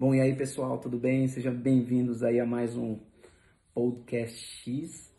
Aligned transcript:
Bom, 0.00 0.14
e 0.14 0.20
aí 0.22 0.34
pessoal, 0.34 0.78
tudo 0.78 0.96
bem? 0.96 1.28
Sejam 1.28 1.54
bem-vindos 1.54 2.22
aí 2.22 2.40
a 2.40 2.46
mais 2.46 2.74
um 2.74 2.98
Podcast 3.74 4.34
X. 4.64 5.14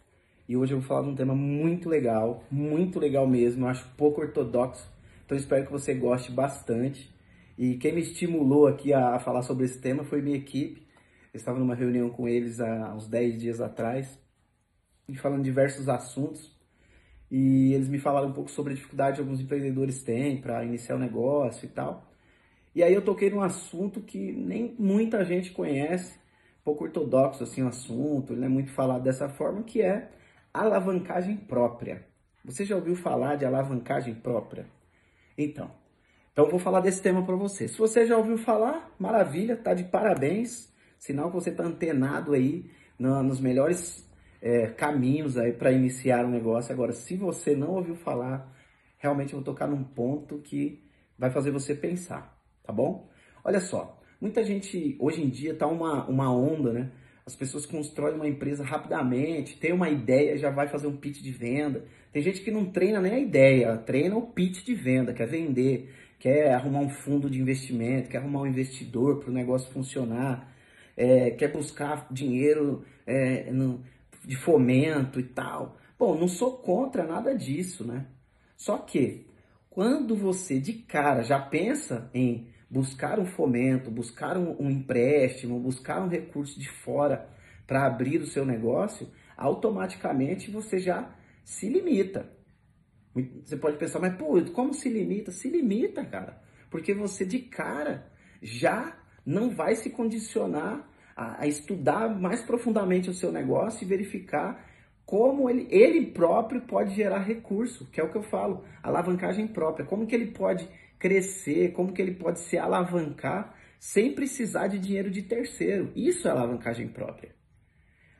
E 0.49 0.57
hoje 0.57 0.73
eu 0.73 0.79
vou 0.79 0.87
falar 0.87 1.03
de 1.03 1.09
um 1.09 1.13
tema 1.13 1.35
muito 1.35 1.87
legal, 1.87 2.43
muito 2.49 2.99
legal 2.99 3.27
mesmo, 3.27 3.65
eu 3.65 3.69
acho 3.69 3.87
pouco 3.95 4.21
ortodoxo. 4.21 4.91
Então 5.23 5.37
espero 5.37 5.67
que 5.67 5.71
você 5.71 5.93
goste 5.93 6.31
bastante. 6.31 7.13
E 7.55 7.75
quem 7.75 7.93
me 7.93 8.01
estimulou 8.01 8.65
aqui 8.65 8.91
a, 8.91 9.19
falar 9.19 9.43
sobre 9.43 9.65
esse 9.65 9.79
tema 9.79 10.03
foi 10.03 10.19
minha 10.19 10.37
equipe. 10.37 10.81
Eu 11.31 11.37
estava 11.37 11.59
numa 11.59 11.75
reunião 11.75 12.09
com 12.09 12.27
eles 12.27 12.59
há 12.59 12.91
uns 12.95 13.07
10 13.07 13.37
dias 13.39 13.61
atrás, 13.61 14.17
e 15.07 15.15
falando 15.15 15.43
diversos 15.43 15.89
assuntos. 15.89 16.59
E 17.29 17.71
eles 17.73 17.87
me 17.87 17.99
falaram 17.99 18.29
um 18.29 18.33
pouco 18.33 18.49
sobre 18.49 18.73
a 18.73 18.75
dificuldade 18.75 19.17
que 19.17 19.21
alguns 19.21 19.41
empreendedores 19.41 20.01
têm 20.01 20.41
para 20.41 20.65
iniciar 20.65 20.95
o 20.95 20.97
um 20.97 21.01
negócio 21.01 21.67
e 21.67 21.69
tal. 21.69 22.11
E 22.73 22.81
aí 22.81 22.93
eu 22.93 23.01
toquei 23.01 23.29
num 23.29 23.41
assunto 23.41 23.99
que 23.99 24.31
nem 24.31 24.75
muita 24.79 25.25
gente 25.25 25.51
conhece, 25.51 26.17
pouco 26.63 26.85
ortodoxo 26.85 27.43
assim 27.43 27.63
o 27.63 27.67
assunto, 27.67 28.35
não 28.35 28.45
é 28.45 28.49
muito 28.49 28.71
falado 28.71 29.03
dessa 29.03 29.27
forma, 29.27 29.63
que 29.63 29.81
é 29.81 30.09
alavancagem 30.53 31.35
própria. 31.35 32.05
Você 32.45 32.63
já 32.63 32.75
ouviu 32.75 32.95
falar 32.95 33.35
de 33.35 33.45
alavancagem 33.45 34.15
própria? 34.15 34.65
Então, 35.37 35.69
então 36.31 36.45
eu 36.45 36.51
vou 36.51 36.59
falar 36.59 36.79
desse 36.79 37.01
tema 37.01 37.25
para 37.25 37.35
você. 37.35 37.67
Se 37.67 37.77
você 37.77 38.05
já 38.05 38.17
ouviu 38.17 38.37
falar, 38.37 38.89
maravilha, 38.97 39.57
tá 39.57 39.73
de 39.73 39.83
parabéns. 39.83 40.71
Sinal 40.97 41.29
que 41.29 41.35
você 41.35 41.49
está 41.49 41.63
antenado 41.63 42.33
aí 42.33 42.71
no, 42.97 43.21
nos 43.21 43.41
melhores 43.41 44.09
é, 44.41 44.67
caminhos 44.67 45.37
aí 45.37 45.51
para 45.51 45.71
iniciar 45.73 46.25
um 46.25 46.29
negócio. 46.29 46.71
Agora, 46.71 46.93
se 46.93 47.17
você 47.17 47.53
não 47.53 47.71
ouviu 47.71 47.95
falar, 47.95 48.49
realmente 48.97 49.33
eu 49.33 49.39
vou 49.39 49.45
tocar 49.45 49.67
num 49.67 49.83
ponto 49.83 50.39
que 50.39 50.81
vai 51.17 51.29
fazer 51.29 51.51
você 51.51 51.75
pensar 51.75 52.40
tá 52.63 52.71
bom? 52.73 53.09
Olha 53.43 53.59
só, 53.59 53.99
muita 54.19 54.43
gente 54.43 54.95
hoje 54.99 55.21
em 55.21 55.29
dia 55.29 55.55
tá 55.55 55.67
uma, 55.67 56.05
uma 56.07 56.33
onda, 56.33 56.71
né? 56.71 56.91
As 57.25 57.35
pessoas 57.35 57.65
constroem 57.65 58.15
uma 58.15 58.27
empresa 58.27 58.63
rapidamente, 58.63 59.57
tem 59.57 59.71
uma 59.71 59.89
ideia, 59.89 60.37
já 60.37 60.49
vai 60.49 60.67
fazer 60.67 60.87
um 60.87 60.97
pitch 60.97 61.21
de 61.21 61.31
venda. 61.31 61.85
Tem 62.11 62.21
gente 62.21 62.41
que 62.41 62.51
não 62.51 62.65
treina 62.65 62.99
nem 62.99 63.13
a 63.13 63.19
ideia, 63.19 63.77
treina 63.77 64.17
o 64.17 64.27
pitch 64.27 64.65
de 64.65 64.73
venda, 64.73 65.13
quer 65.13 65.27
vender, 65.27 65.93
quer 66.19 66.53
arrumar 66.53 66.79
um 66.79 66.89
fundo 66.89 67.29
de 67.29 67.39
investimento, 67.39 68.09
quer 68.09 68.17
arrumar 68.17 68.41
um 68.41 68.47
investidor 68.47 69.19
para 69.19 69.29
o 69.29 69.33
negócio 69.33 69.71
funcionar, 69.71 70.53
é, 70.97 71.31
quer 71.31 71.51
buscar 71.51 72.07
dinheiro 72.11 72.83
é, 73.05 73.51
no, 73.51 73.81
de 74.25 74.35
fomento 74.35 75.19
e 75.19 75.23
tal. 75.23 75.77
Bom, 75.97 76.17
não 76.17 76.27
sou 76.27 76.57
contra 76.57 77.05
nada 77.05 77.35
disso, 77.35 77.85
né? 77.85 78.07
Só 78.57 78.77
que 78.77 79.25
quando 79.71 80.17
você 80.17 80.59
de 80.59 80.73
cara 80.73 81.23
já 81.23 81.39
pensa 81.39 82.11
em 82.13 82.49
buscar 82.69 83.19
um 83.19 83.25
fomento, 83.25 83.89
buscar 83.89 84.37
um, 84.37 84.53
um 84.59 84.69
empréstimo, 84.69 85.57
buscar 85.59 86.03
um 86.03 86.09
recurso 86.09 86.59
de 86.59 86.69
fora 86.69 87.29
para 87.65 87.87
abrir 87.87 88.21
o 88.21 88.27
seu 88.27 88.45
negócio, 88.45 89.09
automaticamente 89.37 90.51
você 90.51 90.77
já 90.77 91.15
se 91.45 91.69
limita. 91.69 92.29
Você 93.45 93.55
pode 93.55 93.77
pensar, 93.77 93.99
mas 93.99 94.15
pô, 94.15 94.41
como 94.51 94.73
se 94.73 94.89
limita? 94.89 95.31
Se 95.31 95.49
limita, 95.49 96.03
cara. 96.03 96.41
Porque 96.69 96.93
você 96.93 97.25
de 97.25 97.39
cara 97.39 98.11
já 98.41 98.97
não 99.25 99.49
vai 99.49 99.75
se 99.75 99.89
condicionar 99.89 100.85
a, 101.15 101.43
a 101.43 101.47
estudar 101.47 102.09
mais 102.09 102.41
profundamente 102.41 103.09
o 103.09 103.13
seu 103.13 103.31
negócio 103.31 103.85
e 103.85 103.87
verificar 103.87 104.69
como 105.11 105.49
ele, 105.49 105.67
ele 105.69 106.05
próprio 106.05 106.61
pode 106.61 106.95
gerar 106.95 107.19
recurso, 107.19 107.85
que 107.91 107.99
é 107.99 108.03
o 108.03 108.09
que 108.09 108.17
eu 108.17 108.23
falo, 108.23 108.63
alavancagem 108.81 109.45
própria. 109.45 109.85
Como 109.85 110.07
que 110.07 110.15
ele 110.15 110.27
pode 110.27 110.65
crescer, 110.97 111.73
como 111.73 111.91
que 111.91 112.01
ele 112.01 112.15
pode 112.15 112.39
se 112.39 112.57
alavancar 112.57 113.53
sem 113.77 114.15
precisar 114.15 114.67
de 114.67 114.79
dinheiro 114.79 115.11
de 115.11 115.23
terceiro. 115.23 115.91
Isso 115.97 116.29
é 116.29 116.31
alavancagem 116.31 116.87
própria. 116.87 117.35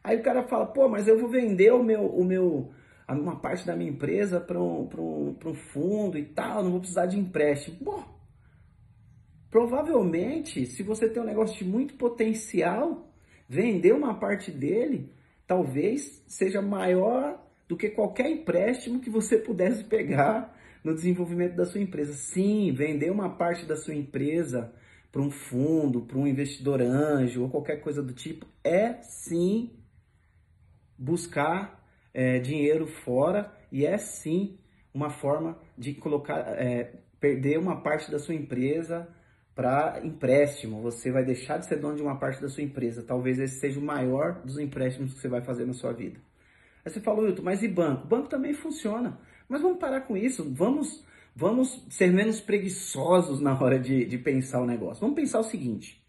Aí 0.04 0.18
o 0.18 0.22
cara 0.22 0.44
fala, 0.44 0.66
pô, 0.66 0.90
mas 0.90 1.08
eu 1.08 1.18
vou 1.18 1.30
vender 1.30 1.72
o 1.72 1.82
meu, 1.82 2.08
o 2.08 2.26
meu, 2.26 2.74
uma 3.08 3.40
parte 3.40 3.66
da 3.66 3.74
minha 3.74 3.90
empresa 3.90 4.42
para 4.42 4.62
um, 4.62 4.90
um, 4.98 5.38
um 5.46 5.54
fundo 5.54 6.18
e 6.18 6.26
tal, 6.26 6.62
não 6.62 6.72
vou 6.72 6.82
precisar 6.82 7.06
de 7.06 7.18
empréstimo. 7.18 7.78
Bom, 7.80 8.04
provavelmente, 9.50 10.66
se 10.66 10.84
você 10.84 11.08
tem 11.08 11.24
um 11.24 11.26
negócio 11.26 11.58
de 11.58 11.64
muito 11.64 11.94
potencial, 11.94 13.14
vender 13.48 13.94
uma 13.94 14.20
parte 14.20 14.52
dele 14.52 15.21
talvez 15.52 16.24
seja 16.28 16.62
maior 16.62 17.38
do 17.68 17.76
que 17.76 17.90
qualquer 17.90 18.32
empréstimo 18.32 19.02
que 19.02 19.10
você 19.10 19.38
pudesse 19.38 19.84
pegar 19.84 20.58
no 20.82 20.96
desenvolvimento 20.96 21.58
da 21.58 21.66
sua 21.66 21.82
empresa. 21.82 22.14
Sim, 22.14 22.72
vender 22.72 23.12
uma 23.12 23.36
parte 23.36 23.66
da 23.66 23.76
sua 23.76 23.94
empresa 23.94 24.74
para 25.12 25.22
um 25.22 25.30
fundo, 25.30 26.04
para 26.04 26.18
um 26.18 26.26
investidor 26.26 26.82
anjo 26.82 27.44
ou 27.44 27.50
qualquer 27.50 27.82
coisa 27.82 28.02
do 28.02 28.14
tipo 28.14 28.46
é 28.64 29.02
sim 29.02 29.72
buscar 30.98 31.86
é, 32.14 32.40
dinheiro 32.40 32.88
fora 32.88 33.54
e 33.70 33.86
é 33.86 33.98
sim 33.98 34.58
uma 34.94 35.10
forma 35.10 35.60
de 35.78 35.94
colocar, 35.94 36.40
é, 36.58 36.94
perder 37.20 37.60
uma 37.60 37.82
parte 37.82 38.10
da 38.10 38.20
sua 38.20 38.36
empresa 38.36 39.06
para 39.56 40.00
empréstimo. 40.04 40.82
Você 40.82 41.12
vai 41.12 41.24
deixar 41.24 41.58
de 41.58 41.66
ser 41.66 41.78
dono 41.78 41.96
de 41.96 42.02
uma 42.02 42.18
parte 42.18 42.42
da 42.42 42.50
sua 42.50 42.64
empresa. 42.64 43.04
Talvez 43.04 43.40
esse 43.40 43.60
seja 43.60 43.80
o 43.80 43.84
maior 43.84 44.42
dos 44.42 44.58
empréstimos 44.58 45.14
que 45.14 45.20
você 45.20 45.28
vai 45.28 45.42
fazer 45.42 45.66
na 45.66 45.74
sua 45.74 45.94
vida. 45.94 46.20
Aí 46.84 46.92
você 46.92 47.00
falou, 47.00 47.26
Wilton, 47.26 47.44
mas 47.44 47.62
e 47.62 47.68
banco? 47.68 48.08
Banco 48.08 48.28
também 48.28 48.54
funciona. 48.54 49.20
Mas 49.48 49.62
vamos 49.62 49.80
parar 49.80 50.02
com 50.02 50.18
isso. 50.18 50.50
Vamos, 50.54 51.06
vamos 51.36 51.86
ser 51.90 52.12
menos 52.12 52.40
preguiçosos 52.40 53.40
na 53.40 53.60
hora 53.62 53.80
de, 53.80 54.06
de 54.06 54.18
pensar 54.18 54.62
o 54.62 54.66
negócio. 54.66 55.02
Vamos 55.02 55.16
pensar 55.16 55.40
o 55.40 55.44
seguinte: 55.44 56.02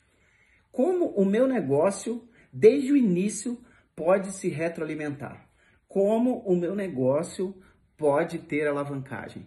como 0.70 1.06
o 1.10 1.24
meu 1.24 1.46
negócio, 1.46 2.26
desde 2.52 2.92
o 2.92 2.96
início, 2.96 3.58
pode 3.94 4.32
se 4.32 4.48
retroalimentar? 4.48 5.48
Como 5.86 6.38
o 6.38 6.56
meu 6.56 6.74
negócio 6.74 7.54
pode 7.96 8.38
ter 8.38 8.66
alavancagem? 8.66 9.46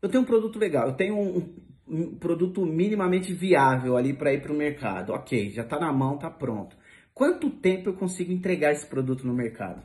Eu 0.00 0.08
tenho 0.08 0.22
um 0.22 0.26
produto 0.26 0.58
legal, 0.58 0.88
eu 0.88 0.94
tenho 0.94 1.18
um, 1.18 1.56
um 1.86 2.14
produto 2.16 2.64
minimamente 2.64 3.32
viável 3.32 3.96
ali 3.96 4.12
para 4.12 4.32
ir 4.32 4.40
para 4.42 4.52
o 4.52 4.56
mercado. 4.56 5.12
Ok, 5.12 5.50
já 5.50 5.62
está 5.62 5.78
na 5.78 5.92
mão, 5.92 6.16
está 6.16 6.30
pronto. 6.30 6.76
Quanto 7.12 7.50
tempo 7.50 7.90
eu 7.90 7.94
consigo 7.94 8.32
entregar 8.32 8.72
esse 8.72 8.86
produto 8.86 9.26
no 9.26 9.34
mercado? 9.34 9.82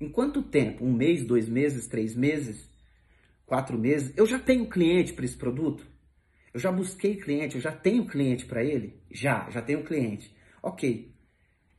Em 0.00 0.08
quanto 0.08 0.42
tempo? 0.42 0.84
Um 0.84 0.92
mês, 0.92 1.24
dois 1.24 1.48
meses, 1.48 1.86
três 1.86 2.14
meses, 2.14 2.68
quatro 3.46 3.78
meses? 3.78 4.12
Eu 4.16 4.26
já 4.26 4.38
tenho 4.38 4.66
cliente 4.66 5.12
para 5.12 5.24
esse 5.24 5.36
produto? 5.36 5.86
Eu 6.52 6.60
já 6.60 6.72
busquei 6.72 7.16
cliente, 7.16 7.56
eu 7.56 7.60
já 7.60 7.72
tenho 7.72 8.06
cliente 8.06 8.46
para 8.46 8.64
ele? 8.64 9.00
Já, 9.10 9.48
já 9.50 9.60
tenho 9.60 9.84
cliente. 9.84 10.34
Ok. 10.62 11.12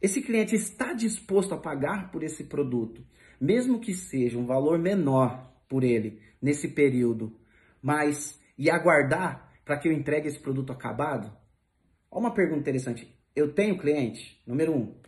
Esse 0.01 0.21
cliente 0.21 0.55
está 0.55 0.93
disposto 0.93 1.53
a 1.53 1.57
pagar 1.57 2.11
por 2.11 2.23
esse 2.23 2.43
produto, 2.43 3.03
mesmo 3.39 3.79
que 3.79 3.93
seja 3.93 4.37
um 4.37 4.45
valor 4.45 4.77
menor 4.77 5.51
por 5.67 5.83
ele 5.83 6.21
nesse 6.41 6.67
período, 6.67 7.35
mas 7.81 8.39
e 8.57 8.69
aguardar 8.69 9.53
para 9.63 9.77
que 9.77 9.87
eu 9.87 9.91
entregue 9.91 10.27
esse 10.27 10.39
produto 10.39 10.71
acabado? 10.71 11.35
Olha 12.11 12.19
uma 12.19 12.33
pergunta 12.33 12.61
interessante. 12.61 13.13
Eu 13.35 13.53
tenho 13.53 13.77
cliente? 13.77 14.41
Número 14.47 14.73
um. 14.73 14.99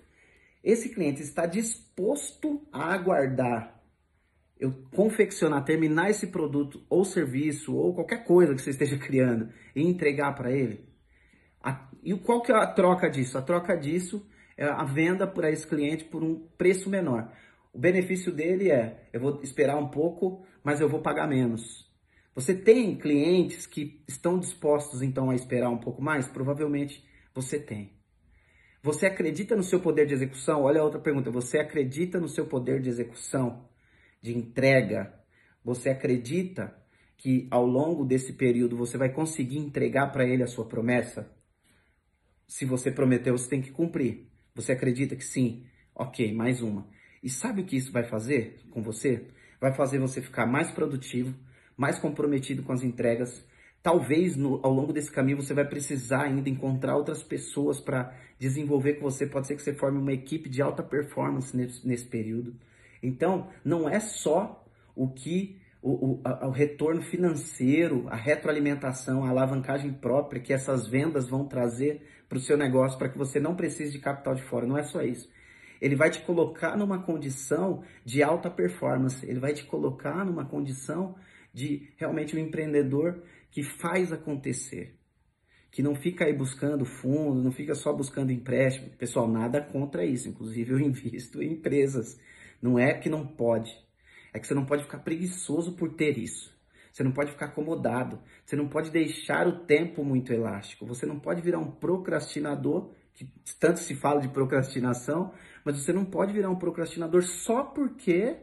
Esse 0.64 0.90
cliente 0.90 1.22
está 1.22 1.46
disposto 1.46 2.68
a 2.72 2.94
aguardar 2.94 3.78
eu 4.60 4.74
confeccionar, 4.96 5.64
terminar 5.64 6.10
esse 6.10 6.28
produto 6.28 6.84
ou 6.90 7.06
serviço 7.06 7.76
ou 7.76 7.94
qualquer 7.94 8.24
coisa 8.24 8.56
que 8.56 8.62
você 8.62 8.72
esteja 8.72 8.98
criando 9.00 9.50
e 9.76 9.82
entregar 9.82 10.34
para 10.34 10.52
ele? 10.52 10.88
A, 11.62 11.90
e 12.04 12.14
qual 12.16 12.42
que 12.42 12.52
é 12.52 12.56
a 12.56 12.68
troca 12.68 13.10
disso? 13.10 13.38
A 13.38 13.42
troca 13.42 13.76
disso 13.76 14.26
é 14.58 14.66
a 14.66 14.84
venda 14.84 15.28
para 15.28 15.52
esse 15.52 15.66
cliente 15.68 16.06
por 16.06 16.24
um 16.24 16.48
preço 16.58 16.90
menor. 16.90 17.32
O 17.74 17.80
benefício 17.80 18.32
dele 18.32 18.72
é, 18.72 19.08
eu 19.14 19.20
vou 19.20 19.40
esperar 19.44 19.78
um 19.78 19.90
pouco, 19.90 20.46
mas 20.64 20.82
eu 20.82 20.90
vou 20.90 21.02
pagar 21.02 21.28
menos. 21.28 21.87
Você 22.38 22.54
tem 22.54 22.96
clientes 22.96 23.66
que 23.66 24.00
estão 24.08 24.38
dispostos 24.38 25.02
então 25.02 25.32
a 25.32 25.36
esperar 25.36 25.72
um 25.72 25.80
pouco 25.80 26.04
mais? 26.04 26.28
Provavelmente 26.28 27.04
você 27.34 27.60
tem. 27.60 27.94
Você 28.84 29.08
acredita 29.08 29.56
no 29.56 29.64
seu 29.64 29.80
poder 29.80 30.06
de 30.06 30.14
execução? 30.14 30.62
Olha 30.62 30.82
a 30.82 30.84
outra 30.84 31.00
pergunta. 31.00 31.32
Você 31.32 31.58
acredita 31.58 32.20
no 32.20 32.30
seu 32.30 32.46
poder 32.46 32.80
de 32.80 32.90
execução, 32.90 33.68
de 34.22 34.38
entrega? 34.38 35.20
Você 35.66 35.90
acredita 35.90 36.78
que 37.18 37.48
ao 37.50 37.66
longo 37.66 38.06
desse 38.06 38.34
período 38.34 38.78
você 38.78 39.00
vai 39.00 39.12
conseguir 39.12 39.58
entregar 39.58 40.12
para 40.12 40.24
ele 40.24 40.44
a 40.44 40.48
sua 40.48 40.68
promessa? 40.68 41.36
Se 42.48 42.66
você 42.66 42.92
prometeu, 42.92 43.36
você 43.36 43.50
tem 43.50 43.64
que 43.64 43.72
cumprir. 43.72 44.28
Você 44.54 44.74
acredita 44.74 45.16
que 45.16 45.26
sim? 45.26 45.66
Ok, 45.96 46.32
mais 46.36 46.62
uma. 46.62 46.88
E 47.24 47.32
sabe 47.32 47.62
o 47.62 47.66
que 47.66 47.78
isso 47.78 47.92
vai 47.92 48.04
fazer 48.04 48.60
com 48.70 48.84
você? 48.84 49.26
Vai 49.60 49.74
fazer 49.74 49.98
você 49.98 50.22
ficar 50.22 50.46
mais 50.46 50.70
produtivo, 50.70 51.34
mais 51.78 52.00
comprometido 52.00 52.64
com 52.64 52.74
as 52.74 52.84
entregas. 52.84 53.46
Talvez 53.84 54.36
no, 54.36 54.60
ao 54.64 54.74
longo 54.74 54.92
desse 54.92 55.12
caminho 55.12 55.42
você 55.42 55.54
vai 55.54 55.66
precisar 55.66 56.24
ainda 56.24 56.50
encontrar 56.50 56.98
outras 56.98 57.22
pessoas 57.22 57.80
para 57.80 58.14
desenvolver 58.40 58.96
com 58.96 59.10
você. 59.10 59.28
Pode 59.28 59.48
ser 59.48 59.56
que 59.56 59.62
você 59.62 59.74
forme 59.74 60.00
uma 60.00 60.12
equipe 60.12 60.50
de 60.50 60.62
alta 60.62 60.82
performance 60.82 61.56
nesse, 61.56 61.88
nesse 61.88 62.06
período. 62.06 62.56
Então, 63.02 63.48
não 63.64 63.88
é 63.88 64.00
só 64.00 64.66
o 64.96 65.08
que 65.08 65.62
o, 65.82 65.92
o, 65.92 66.22
a, 66.24 66.48
o 66.48 66.52
retorno 66.52 67.02
financeiro, 67.02 68.08
a 68.10 68.16
retroalimentação, 68.16 69.24
a 69.24 69.30
alavancagem 69.30 69.94
própria 69.94 70.42
que 70.42 70.52
essas 70.52 70.88
vendas 70.88 71.30
vão 71.30 71.48
trazer 71.48 72.02
para 72.28 72.38
o 72.38 72.42
seu 72.42 72.58
negócio, 72.58 72.98
para 72.98 73.10
que 73.10 73.18
você 73.18 73.40
não 73.40 73.56
precise 73.56 73.92
de 73.92 74.00
capital 74.00 74.34
de 74.34 74.44
fora. 74.44 74.66
Não 74.66 74.78
é 74.78 74.84
só 74.84 75.02
isso. 75.02 75.30
Ele 75.80 75.96
vai 75.96 76.10
te 76.10 76.22
colocar 76.22 76.76
numa 76.76 77.04
condição 77.04 77.84
de 78.04 78.24
alta 78.24 78.50
performance, 78.50 79.26
ele 79.26 79.40
vai 79.40 79.54
te 79.54 79.64
colocar 79.64 80.26
numa 80.26 80.44
condição 80.44 81.16
de 81.58 81.90
realmente 81.98 82.36
um 82.36 82.40
empreendedor 82.40 83.24
que 83.50 83.64
faz 83.64 84.14
acontecer, 84.14 84.96
que 85.72 85.82
não 85.82 85.96
fica 85.96 86.26
aí 86.26 86.32
buscando 86.32 86.86
fundo, 86.86 87.42
não 87.42 87.52
fica 87.52 87.74
só 87.74 87.92
buscando 87.92 88.32
empréstimo. 88.32 88.92
Pessoal, 88.92 89.28
nada 89.28 89.60
contra 89.60 90.06
isso. 90.06 90.30
Inclusive, 90.30 90.74
eu 90.74 90.78
invisto 90.80 91.42
em 91.42 91.54
empresas. 91.54 92.20
Não 92.62 92.78
é 92.78 92.94
que 92.94 93.10
não 93.10 93.26
pode, 93.26 93.72
é 94.32 94.40
que 94.40 94.46
você 94.46 94.54
não 94.54 94.66
pode 94.66 94.84
ficar 94.84 95.00
preguiçoso 95.00 95.76
por 95.76 95.96
ter 95.96 96.20
isso. 96.20 96.56
Você 96.92 97.04
não 97.04 97.12
pode 97.12 97.32
ficar 97.32 97.48
acomodado. 97.48 98.20
Você 98.46 98.56
não 98.56 98.68
pode 98.68 98.92
deixar 98.92 99.48
o 99.48 99.66
tempo 99.66 100.04
muito 100.04 100.32
elástico. 100.32 100.86
Você 100.86 101.08
não 101.08 101.20
pode 101.20 101.42
virar 101.42 101.58
um 101.58 101.72
procrastinador, 101.72 102.92
que 103.16 103.28
tanto 103.60 103.80
se 103.80 103.96
fala 103.96 104.22
de 104.22 104.30
procrastinação, 104.30 105.34
mas 105.66 105.80
você 105.80 105.92
não 105.92 106.06
pode 106.06 106.34
virar 106.34 106.52
um 106.52 106.56
procrastinador 106.56 107.24
só 107.24 107.64
porque, 107.64 108.38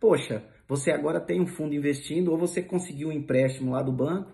poxa, 0.00 0.44
você 0.70 0.92
agora 0.92 1.20
tem 1.20 1.40
um 1.40 1.48
fundo 1.48 1.74
investindo 1.74 2.30
ou 2.30 2.38
você 2.38 2.62
conseguiu 2.62 3.08
um 3.08 3.12
empréstimo 3.12 3.72
lá 3.72 3.82
do 3.82 3.90
banco 3.90 4.30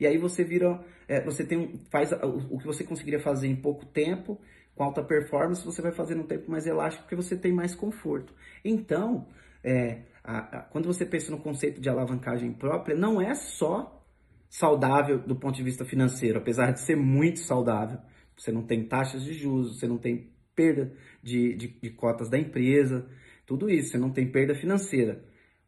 e 0.00 0.06
aí 0.06 0.16
você 0.16 0.42
vira, 0.42 0.82
é, 1.06 1.22
você 1.22 1.44
tem 1.44 1.78
faz 1.90 2.10
o, 2.10 2.54
o 2.54 2.58
que 2.58 2.64
você 2.64 2.82
conseguiria 2.82 3.20
fazer 3.20 3.48
em 3.48 3.56
pouco 3.56 3.84
tempo 3.84 4.40
com 4.74 4.82
alta 4.82 5.04
performance, 5.04 5.62
você 5.62 5.82
vai 5.82 5.92
fazer 5.92 6.14
num 6.14 6.26
tempo 6.26 6.50
mais 6.50 6.66
elástico 6.66 7.02
porque 7.02 7.14
você 7.14 7.36
tem 7.36 7.52
mais 7.52 7.74
conforto. 7.74 8.32
Então, 8.64 9.28
é, 9.62 10.04
a, 10.24 10.38
a, 10.38 10.62
quando 10.62 10.86
você 10.86 11.04
pensa 11.04 11.30
no 11.30 11.38
conceito 11.38 11.82
de 11.82 11.88
alavancagem 11.90 12.50
própria, 12.54 12.96
não 12.96 13.20
é 13.20 13.34
só 13.34 14.02
saudável 14.48 15.18
do 15.18 15.36
ponto 15.36 15.54
de 15.54 15.62
vista 15.62 15.84
financeiro, 15.84 16.38
apesar 16.38 16.72
de 16.72 16.80
ser 16.80 16.96
muito 16.96 17.40
saudável. 17.40 17.98
Você 18.38 18.50
não 18.50 18.62
tem 18.62 18.88
taxas 18.88 19.22
de 19.22 19.34
juros, 19.34 19.78
você 19.78 19.86
não 19.86 19.98
tem 19.98 20.32
perda 20.56 20.94
de, 21.22 21.54
de, 21.54 21.68
de 21.78 21.90
cotas 21.90 22.30
da 22.30 22.38
empresa, 22.38 23.06
tudo 23.44 23.68
isso, 23.68 23.90
você 23.90 23.98
não 23.98 24.10
tem 24.10 24.26
perda 24.32 24.54
financeira. 24.54 25.22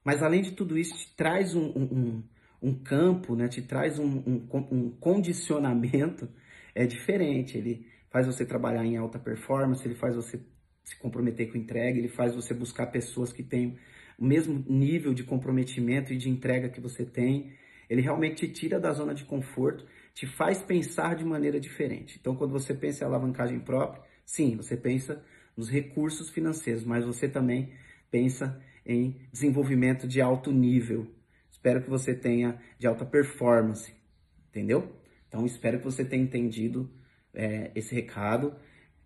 Mas 0.06 0.22
além 0.22 0.40
de 0.40 0.52
tudo 0.52 0.78
isso, 0.78 0.96
te 0.96 1.16
traz 1.16 1.52
um, 1.56 1.66
um, 1.66 2.22
um 2.62 2.72
campo, 2.72 3.34
né? 3.34 3.48
te 3.48 3.60
traz 3.60 3.98
um, 3.98 4.22
um, 4.70 4.90
condicionamento 5.00 6.28
é 6.76 6.86
diferente. 6.86 7.58
Ele 7.58 7.84
faz 8.08 8.24
você 8.24 8.46
trabalhar 8.46 8.86
em 8.86 8.96
alta 8.96 9.18
performance, 9.18 9.84
ele 9.84 9.96
faz 9.96 10.14
você 10.14 10.40
se 10.84 10.94
comprometer 11.00 11.50
com 11.50 11.58
entrega, 11.58 11.98
ele 11.98 12.06
faz 12.06 12.36
você 12.36 12.54
buscar 12.54 12.86
pessoas 12.86 13.32
que 13.32 13.42
têm 13.42 13.76
o 14.16 14.24
mesmo 14.24 14.64
nível 14.68 15.12
de 15.12 15.24
comprometimento 15.24 16.12
e 16.12 16.16
de 16.16 16.30
entrega 16.30 16.68
que 16.68 16.80
você 16.80 17.04
tem. 17.04 17.54
Ele 17.90 18.00
realmente 18.00 18.46
te 18.46 18.52
tira 18.52 18.78
da 18.78 18.92
zona 18.92 19.12
de 19.12 19.24
conforto, 19.24 19.84
te 20.14 20.24
faz 20.24 20.62
pensar 20.62 21.16
de 21.16 21.24
maneira 21.24 21.58
diferente. 21.58 22.16
Então, 22.20 22.36
quando 22.36 22.52
você 22.52 22.72
pensa 22.72 23.02
em 23.02 23.08
alavancagem 23.08 23.58
própria, 23.58 24.04
sim, 24.24 24.54
você 24.54 24.76
pensa 24.76 25.20
nos 25.56 25.68
recursos 25.68 26.30
financeiros, 26.30 26.84
mas 26.84 27.04
você 27.04 27.28
também 27.28 27.72
pensa 28.08 28.62
em 28.86 29.16
desenvolvimento 29.32 30.06
de 30.06 30.20
alto 30.20 30.52
nível. 30.52 31.06
Espero 31.50 31.82
que 31.82 31.90
você 31.90 32.14
tenha 32.14 32.58
de 32.78 32.86
alta 32.86 33.04
performance, 33.04 33.92
entendeu? 34.48 34.96
Então, 35.26 35.44
espero 35.44 35.78
que 35.78 35.84
você 35.84 36.04
tenha 36.04 36.22
entendido 36.22 36.90
é, 37.34 37.72
esse 37.74 37.94
recado. 37.94 38.54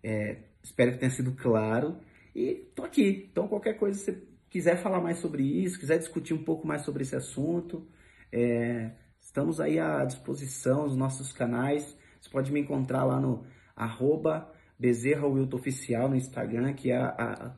É, 0.03 0.37
espero 0.63 0.91
que 0.91 0.99
tenha 0.99 1.09
sido 1.09 1.31
claro. 1.33 1.97
E 2.35 2.71
tô 2.75 2.83
aqui. 2.83 3.27
Então, 3.31 3.47
qualquer 3.47 3.73
coisa, 3.73 3.97
você 3.97 4.23
quiser 4.49 4.77
falar 4.77 5.01
mais 5.01 5.17
sobre 5.17 5.43
isso, 5.43 5.79
quiser 5.79 5.97
discutir 5.97 6.33
um 6.33 6.43
pouco 6.43 6.67
mais 6.67 6.83
sobre 6.83 7.03
esse 7.03 7.15
assunto, 7.15 7.87
é, 8.31 8.91
estamos 9.19 9.59
aí 9.59 9.79
à 9.79 10.05
disposição 10.05 10.83
nos 10.83 10.95
nossos 10.95 11.31
canais. 11.31 11.97
Você 12.19 12.29
pode 12.29 12.51
me 12.51 12.59
encontrar 12.59 13.03
lá 13.03 13.19
no 13.19 13.45
arroba 13.75 14.53
Bezerra 14.77 15.25
Oficial 15.27 16.09
no 16.09 16.15
Instagram, 16.15 16.73
que 16.73 16.91
é 16.91 16.97
a, 16.97 17.07
a, 17.07 17.55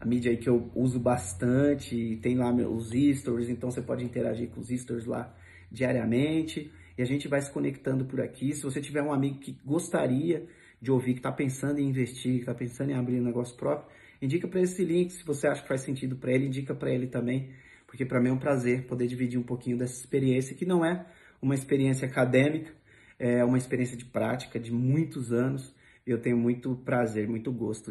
a, 0.00 0.06
mídia 0.06 0.32
aí 0.32 0.38
que 0.38 0.48
eu 0.48 0.70
uso 0.74 0.98
bastante. 0.98 2.18
Tem 2.22 2.36
lá 2.36 2.52
os 2.52 2.90
stories, 2.90 3.48
então 3.48 3.70
você 3.70 3.82
pode 3.82 4.04
interagir 4.04 4.48
com 4.48 4.60
os 4.60 4.68
stories 4.68 5.06
lá 5.06 5.34
diariamente 5.70 6.70
e 7.00 7.02
a 7.02 7.06
gente 7.06 7.28
vai 7.28 7.40
se 7.40 7.50
conectando 7.50 8.04
por 8.04 8.20
aqui. 8.20 8.52
Se 8.52 8.62
você 8.62 8.78
tiver 8.80 9.02
um 9.02 9.12
amigo 9.12 9.38
que 9.38 9.58
gostaria 9.64 10.46
de 10.82 10.90
ouvir, 10.90 11.14
que 11.14 11.20
está 11.20 11.32
pensando 11.32 11.78
em 11.78 11.88
investir, 11.88 12.34
que 12.34 12.40
está 12.40 12.54
pensando 12.54 12.90
em 12.90 12.94
abrir 12.94 13.20
um 13.20 13.24
negócio 13.24 13.56
próprio, 13.56 13.90
indica 14.20 14.46
para 14.46 14.60
esse 14.60 14.84
link. 14.84 15.10
Se 15.10 15.24
você 15.24 15.46
acha 15.46 15.62
que 15.62 15.68
faz 15.68 15.80
sentido 15.80 16.16
para 16.16 16.32
ele, 16.32 16.46
indica 16.46 16.74
para 16.74 16.90
ele 16.90 17.06
também, 17.06 17.50
porque 17.86 18.04
para 18.04 18.20
mim 18.20 18.28
é 18.28 18.32
um 18.32 18.38
prazer 18.38 18.86
poder 18.86 19.06
dividir 19.06 19.38
um 19.38 19.42
pouquinho 19.42 19.78
dessa 19.78 19.98
experiência, 19.98 20.54
que 20.54 20.66
não 20.66 20.84
é 20.84 21.06
uma 21.40 21.54
experiência 21.54 22.06
acadêmica, 22.06 22.70
é 23.18 23.42
uma 23.44 23.56
experiência 23.56 23.96
de 23.96 24.04
prática 24.04 24.60
de 24.60 24.72
muitos 24.72 25.32
anos. 25.32 25.74
E 26.06 26.10
eu 26.10 26.20
tenho 26.20 26.36
muito 26.36 26.74
prazer, 26.76 27.28
muito 27.28 27.52
gosto 27.52 27.88